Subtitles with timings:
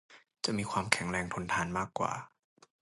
[0.45, 2.11] จะมีความแข็งแรงทนทานมากกว่า